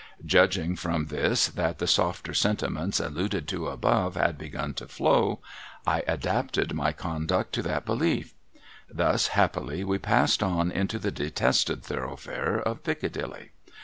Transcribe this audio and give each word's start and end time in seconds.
Judging 0.25 0.75
from 0.75 1.05
this 1.09 1.47
that 1.49 1.77
the 1.77 1.85
softer 1.85 2.33
sentiments 2.33 2.99
alluded 2.99 3.47
to 3.47 3.67
above 3.67 4.15
had 4.15 4.35
begun 4.35 4.73
to 4.73 4.87
flow, 4.87 5.41
I 5.85 6.01
adapted 6.07 6.73
my 6.73 6.91
conduct 6.91 7.53
to 7.53 7.61
that 7.61 7.85
belief. 7.85 8.33
Thus 8.89 9.27
happily 9.27 9.83
we 9.83 9.99
passed 9.99 10.41
on 10.41 10.71
into 10.71 10.97
the 10.97 11.11
detested 11.11 11.83
thoroughfare 11.83 12.59
of 12.59 12.81
Piccadilly. 12.81 13.51